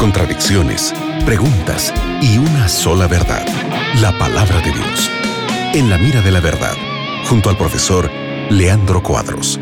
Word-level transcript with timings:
contradicciones, 0.00 0.92
preguntas 1.24 1.94
y 2.20 2.36
una 2.38 2.68
sola 2.68 3.06
verdad, 3.06 3.46
la 4.00 4.10
palabra 4.18 4.56
de 4.60 4.72
Dios. 4.72 5.08
En 5.72 5.88
la 5.88 5.98
mira 5.98 6.20
de 6.20 6.32
la 6.32 6.40
verdad, 6.40 6.74
junto 7.28 7.48
al 7.48 7.56
profesor 7.56 8.10
Leandro 8.50 9.04
Cuadros. 9.04 9.60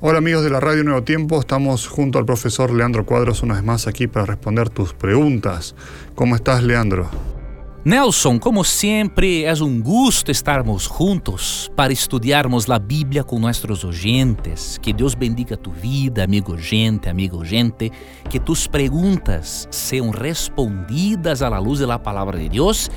Hola 0.00 0.18
amigos 0.18 0.44
de 0.44 0.50
la 0.50 0.60
Radio 0.60 0.84
Nuevo 0.84 1.02
Tiempo, 1.02 1.40
estamos 1.40 1.88
junto 1.88 2.20
al 2.20 2.26
profesor 2.26 2.72
Leandro 2.72 3.04
Cuadros 3.04 3.42
una 3.42 3.54
vez 3.54 3.64
más 3.64 3.88
aquí 3.88 4.06
para 4.06 4.26
responder 4.26 4.68
tus 4.70 4.94
preguntas. 4.94 5.74
¿Cómo 6.14 6.36
estás 6.36 6.62
Leandro? 6.62 7.10
Nelson, 7.82 8.38
como 8.38 8.62
sempre, 8.62 9.44
é 9.44 9.54
um 9.54 9.80
gosto 9.80 10.30
estarmos 10.30 10.84
juntos 10.84 11.70
para 11.74 11.90
estudarmos 11.90 12.68
a 12.68 12.78
Bíblia 12.78 13.24
com 13.24 13.38
nossos 13.38 13.84
oyentes. 13.84 14.76
Que 14.76 14.92
Deus 14.92 15.14
bendiga 15.14 15.56
tu 15.56 15.70
vida, 15.70 16.22
amigo 16.22 16.58
gente, 16.58 17.08
amigo 17.08 17.42
gente. 17.42 17.90
Que 18.28 18.38
tus 18.38 18.66
perguntas 18.66 19.66
sejam 19.70 20.10
respondidas 20.10 21.40
à 21.40 21.58
luz 21.58 21.80
da 21.80 21.98
palavra 21.98 22.38
de 22.38 22.50
Deus 22.50 22.90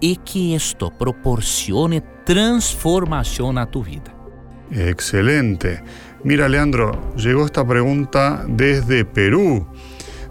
e 0.00 0.14
que 0.14 0.54
isto 0.54 0.88
proporcione 0.92 2.00
transformação 2.24 3.52
na 3.52 3.66
tu 3.66 3.82
vida. 3.82 4.14
Excelente. 4.70 5.82
Mira, 6.22 6.46
Leandro, 6.46 7.12
llegó 7.16 7.44
esta 7.44 7.64
pregunta 7.64 8.44
desde 8.48 9.04
Perú. 9.04 9.66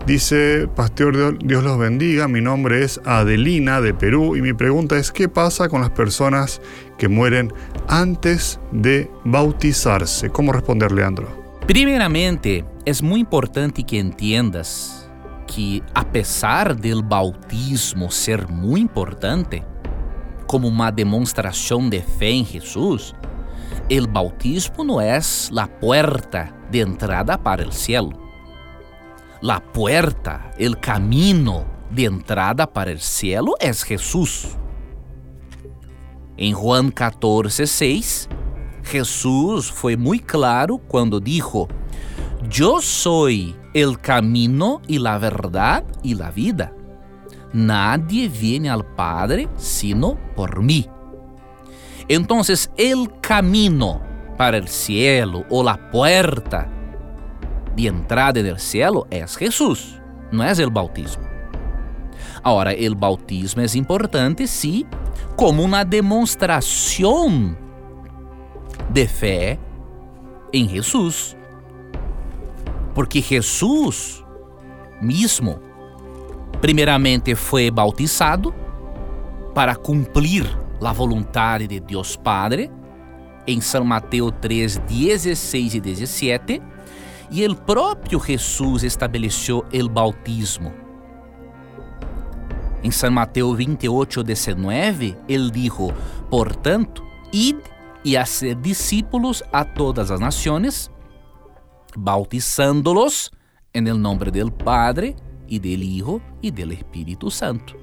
Dice, 0.08 0.70
Pastor, 0.74 1.38
Dios 1.38 1.66
los 1.66 1.78
bendiga, 1.78 2.30
mi 2.30 2.40
nombre 2.40 2.82
es 2.82 3.02
Adelina 3.04 3.82
de 3.82 3.94
Perú 3.94 4.38
y 4.38 4.42
mi 4.42 4.54
pregunta 4.54 4.98
es, 4.98 5.12
¿qué 5.12 5.28
pasa 5.28 5.68
con 5.68 5.82
las 5.82 5.90
personas 5.90 6.62
que 6.98 7.10
mueren 7.10 7.52
antes 7.90 8.58
de 8.72 9.12
bautizarse? 9.26 10.30
¿Cómo 10.30 10.54
responder, 10.54 10.94
Leandro? 10.94 11.28
Primeiramente, 11.68 12.64
es 12.86 13.04
muy 13.04 13.20
importante 13.20 13.84
que 13.84 14.00
entiendas 14.00 15.10
que 15.46 15.84
a 15.94 16.10
pesar 16.10 16.78
del 16.78 17.04
bautismo 17.04 18.10
ser 18.10 18.48
muy 18.48 18.80
importante, 18.80 19.62
como 20.46 20.70
uma 20.70 20.90
demonstração 20.90 21.90
de 21.90 22.02
fé 22.02 22.30
em 22.30 22.46
Jesus, 22.46 23.14
el 23.90 24.08
bautismo 24.08 24.86
não 24.86 25.02
é 25.02 25.18
a 25.18 25.68
puerta 25.68 26.54
de 26.72 26.80
entrada 26.80 27.38
para 27.38 27.68
o 27.68 27.74
cielo. 27.74 28.27
La 29.42 29.60
puerta, 29.60 30.52
el 30.58 30.80
camino 30.80 31.66
de 31.92 32.06
entrada 32.06 32.66
para 32.66 32.90
el 32.90 33.00
cielo 33.00 33.54
es 33.60 33.84
Jesús. 33.84 34.58
Em 36.36 36.54
Juan 36.54 36.90
14, 36.90 37.68
6, 37.68 38.30
Jesús 38.84 39.70
foi 39.70 39.96
muito 39.96 40.26
claro 40.26 40.80
quando 40.80 41.22
dijo: 41.22 41.68
Eu 42.52 42.82
sou 42.82 43.30
el 43.30 44.00
camino 44.02 44.82
e 44.90 44.98
la 44.98 45.20
verdade 45.20 45.86
e 46.04 46.16
la 46.16 46.32
vida. 46.32 46.74
Nadie 47.54 48.28
viene 48.28 48.70
al 48.70 48.84
Padre 48.84 49.48
sino 49.56 50.18
por 50.36 50.64
mí. 50.64 50.90
Entonces, 52.10 52.72
el 52.76 53.20
camino 53.22 54.02
para 54.36 54.58
el 54.58 54.68
cielo 54.68 55.46
o 55.50 55.64
la 55.64 55.92
puerta 55.92 56.77
de 57.78 57.86
entrada 57.86 58.42
del 58.42 58.58
cielo 58.58 59.06
é 59.12 59.24
Jesus, 59.28 60.02
não 60.32 60.44
é 60.44 60.66
o 60.66 60.72
bautismo. 60.72 61.24
Agora, 62.44 62.72
o 62.74 62.96
bautismo 62.96 63.62
é 63.62 63.78
importante, 63.78 64.48
sim, 64.48 64.84
como 65.36 65.62
uma 65.62 65.84
demonstração 65.84 67.56
de 68.90 69.08
fé 69.08 69.60
em 70.52 70.68
Jesus. 70.68 71.38
Porque 72.96 73.22
Jesus 73.22 74.26
mesmo, 75.00 75.60
primeiramente, 76.60 77.36
foi 77.36 77.70
bautizado 77.70 78.56
para 79.54 79.76
cumprir 79.76 80.48
a 80.82 80.94
vontade 80.94 81.68
de 81.68 81.80
Deus 81.80 82.16
Padre, 82.16 82.72
em 83.46 83.62
São 83.62 83.84
Mateus 83.86 84.34
3, 84.42 84.78
16 84.80 85.76
e 85.76 85.80
17 85.80 86.62
e 87.32 87.44
el 87.44 87.56
próprio 87.56 88.20
Jesus 88.20 88.84
estabeleceu 88.84 89.66
o 89.74 89.90
bautismo. 89.90 90.74
Em 92.84 92.92
São 92.92 93.12
Mateus 93.12 93.58
28, 93.58 94.24
19, 94.24 95.18
ele 95.28 95.52
dijo: 95.52 95.92
Portanto, 96.30 97.04
id 97.34 97.60
e 98.06 98.16
hacer 98.16 98.56
discípulos 98.56 99.44
a 99.52 99.66
todas 99.66 100.12
as 100.12 100.20
nações, 100.20 100.90
bautizándolos 101.98 103.32
en 103.74 103.88
el 103.88 104.00
nombre 104.00 104.32
del 104.32 104.52
Padre 104.52 105.16
e 105.48 105.60
del 105.60 105.84
Hijo 105.84 106.22
e 106.42 106.52
del 106.52 106.72
Espírito 106.72 107.30
Santo. 107.30 107.76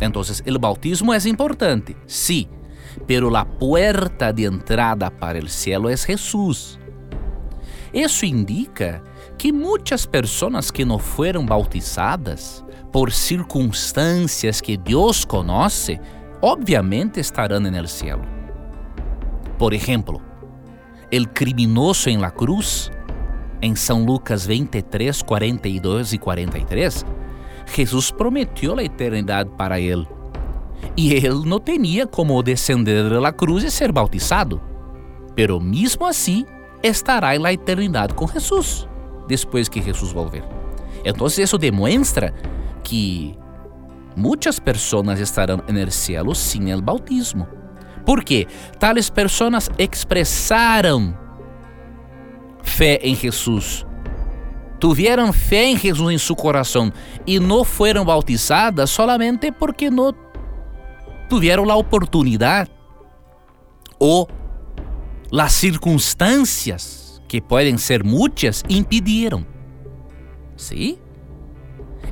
Então, 0.00 0.22
o 0.22 0.58
bautismo 0.58 1.12
é 1.12 1.18
importante, 1.28 1.96
sí, 2.06 2.48
pero 3.06 3.30
la 3.30 3.44
puerta 3.44 4.32
de 4.32 4.44
entrada 4.44 5.10
para 5.10 5.38
el 5.38 5.48
cielo 5.48 5.88
es 5.88 6.04
Jesús. 6.04 6.78
Isso 7.92 8.24
indica 8.24 9.02
que 9.38 9.52
muitas 9.52 10.06
pessoas 10.06 10.70
que 10.70 10.84
não 10.84 10.98
foram 10.98 11.44
bautizadas 11.44 12.64
por 12.92 13.12
circunstâncias 13.12 14.60
que 14.60 14.76
Deus 14.76 15.24
conhece, 15.24 16.00
obviamente 16.40 17.20
estarão 17.20 17.60
no 17.60 17.88
céu. 17.88 18.20
Por 19.58 19.72
exemplo, 19.72 20.20
o 21.12 21.28
criminoso 21.28 22.08
em 22.08 22.18
la 22.18 22.30
cruz, 22.30 22.90
em 23.62 23.74
São 23.74 24.04
Lucas 24.04 24.46
23, 24.46 25.22
42 25.22 26.12
e 26.12 26.18
43, 26.18 27.06
Jesus 27.74 28.10
prometeu 28.10 28.78
a 28.78 28.84
eternidade 28.84 29.50
para 29.56 29.80
ele. 29.80 30.06
E 30.96 31.12
ele 31.12 31.46
não 31.46 31.58
tinha 31.58 32.06
como 32.06 32.42
descender 32.42 33.08
da 33.20 33.32
cruz 33.32 33.64
e 33.64 33.70
ser 33.70 33.92
bautizado. 33.92 34.60
Pero 35.34 35.60
mesmo 35.60 36.06
assim, 36.06 36.44
estará 36.86 37.34
em 37.36 37.38
la 37.38 37.52
com 38.14 38.26
Jesus, 38.26 38.88
depois 39.28 39.68
que 39.68 39.82
Jesus 39.82 40.12
volver. 40.12 40.44
Então, 41.04 41.26
isso 41.26 41.58
demonstra 41.58 42.34
que 42.82 43.36
muitas 44.16 44.58
pessoas 44.58 45.20
estarão 45.20 45.62
céu 45.92 46.34
sem 46.34 46.74
o 46.74 46.82
bautismo. 46.82 47.46
Porque 48.04 48.46
tales 48.78 49.10
pessoas 49.10 49.68
expressaram 49.78 51.16
fé 52.62 52.98
em 53.02 53.14
Jesus, 53.14 53.84
tiveram 54.80 55.32
fé 55.32 55.64
em 55.66 55.76
Jesus 55.78 56.14
em 56.14 56.18
seu 56.18 56.36
coração 56.36 56.92
e 57.26 57.38
não 57.38 57.64
foram 57.64 58.04
bautizadas 58.04 58.90
solamente 58.90 59.50
porque 59.50 59.90
não 59.90 60.14
tiveram 61.28 61.70
a 61.70 61.76
oportunidade 61.76 62.70
ou 63.98 64.28
las 65.30 65.52
circunstâncias, 65.52 67.22
que 67.28 67.40
podem 67.40 67.78
ser 67.78 68.04
muitas, 68.04 68.62
impediram. 68.68 69.44
¿Sí? 70.56 70.98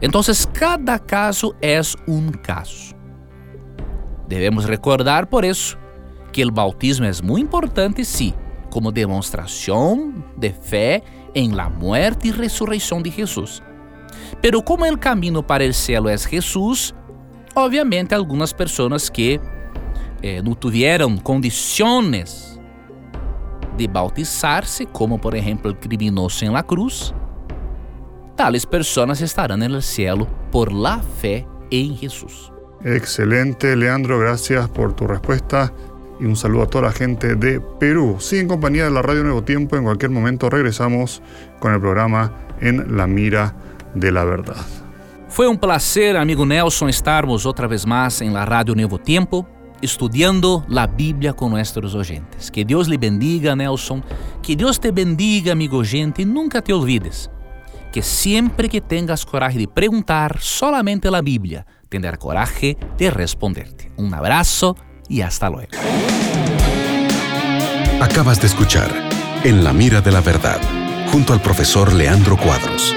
Então, 0.03 0.21
cada 0.53 0.99
caso 0.99 1.55
é 1.63 1.81
um 2.07 2.31
caso. 2.31 2.95
Devemos 4.29 4.65
recordar, 4.65 5.27
por 5.27 5.45
isso, 5.45 5.79
que 6.33 6.45
o 6.45 6.51
bautismo 6.51 7.07
é 7.07 7.13
muito 7.23 7.47
importante, 7.47 8.05
sim, 8.05 8.35
como 8.71 8.91
demonstração 8.91 10.13
de 10.37 10.53
fé 10.53 11.03
em 11.35 11.53
la 11.53 11.71
muerte 11.71 12.29
e 12.29 12.31
ressurreição 12.33 13.01
de 13.01 13.11
Jesus. 13.11 13.63
Pero 14.41 14.63
como 14.63 14.85
o 14.85 14.99
caminho 14.99 15.43
para 15.43 15.65
o 15.65 15.73
céu 15.73 16.09
é 16.09 16.17
Jesus, 16.17 16.93
obviamente 17.55 18.15
algumas 18.15 18.53
pessoas 18.53 19.09
que 19.09 19.41
eh, 20.23 20.43
não 20.43 20.55
tiveram 20.55 21.17
condições 21.17 22.54
de 23.77 23.89
bautizarse, 23.89 24.87
como 24.87 25.21
por 25.21 25.35
ejemplo 25.37 25.71
el 25.71 25.79
criminoso 25.79 26.45
en 26.45 26.53
la 26.53 26.63
cruz, 26.63 27.15
tales 28.37 28.67
personas 28.67 29.21
estarán 29.21 29.63
en 29.63 29.73
el 29.73 29.83
cielo 29.83 30.27
por 30.51 30.73
la 30.73 31.01
fe 31.21 31.47
en 31.71 31.97
Jesús. 31.97 32.53
Excelente, 32.85 33.75
Leandro, 33.77 34.19
gracias 34.19 34.69
por 34.69 34.95
tu 34.95 35.07
respuesta 35.07 35.73
y 36.21 36.25
un 36.25 36.37
saludo 36.37 36.65
a 36.65 36.67
toda 36.67 36.85
la 36.85 36.93
gente 36.93 37.35
de 37.35 37.61
Perú. 37.81 38.17
Sí, 38.21 38.39
en 38.39 38.49
compañía 38.49 38.85
de 38.85 38.91
la 38.91 39.03
Radio 39.03 39.25
Nuevo 39.25 39.43
Tiempo, 39.43 39.77
en 39.77 39.85
cualquier 39.85 40.11
momento 40.11 40.51
regresamos 40.51 41.23
con 41.61 41.73
el 41.73 41.81
programa 41.81 42.33
En 42.61 42.97
la 42.97 43.07
Mira 43.07 43.55
de 43.95 44.13
la 44.13 44.25
Verdad. 44.25 44.65
Foi 45.29 45.49
um 45.49 45.57
prazer, 45.57 46.17
amigo 46.17 46.47
Nelson, 46.47 46.89
estarmos 46.89 47.45
outra 47.45 47.67
vez 47.67 47.85
mais 47.85 48.21
em 48.21 48.31
la 48.31 48.45
Rádio 48.45 48.75
Novo 48.77 48.99
Tempo 48.99 49.45
estudiando 49.85 50.65
la 50.69 50.87
Biblia 50.87 51.33
con 51.33 51.51
nuestros 51.51 51.95
oyentes. 51.95 52.51
Que 52.51 52.65
Dios 52.65 52.89
le 52.89 52.99
bendiga, 52.99 53.55
Nelson. 53.55 54.05
Que 54.43 54.57
Dios 54.57 54.81
te 54.81 54.91
bendiga, 54.91 55.53
amigo 55.53 55.79
oyente, 55.79 56.23
y 56.23 56.25
nunca 56.25 56.63
te 56.63 56.73
olvides 56.73 57.31
que 57.95 58.03
siempre 58.03 58.69
que 58.69 58.81
tengas 58.81 59.25
coraje 59.25 59.57
de 59.57 59.69
preguntar 59.69 60.41
solamente 60.41 61.13
la 61.13 61.23
Biblia, 61.23 61.65
tendrá 61.89 62.17
coraje 62.17 62.77
de 62.99 63.09
responderte. 63.09 63.93
Un 63.97 64.13
abrazo 64.13 64.77
y 65.09 65.21
hasta 65.21 65.49
luego. 65.49 65.71
Acabas 68.01 68.41
de 68.41 68.49
escuchar 68.49 68.91
En 69.45 69.63
la 69.63 69.73
mira 69.73 70.01
de 70.01 70.11
la 70.11 70.21
verdad 70.21 70.61
junto 71.13 71.33
al 71.33 71.41
profesor 71.41 71.93
Leandro 71.93 72.37
Cuadros. 72.37 72.93